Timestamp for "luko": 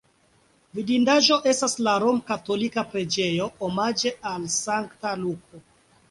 5.25-5.61